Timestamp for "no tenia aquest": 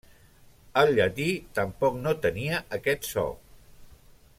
2.07-3.09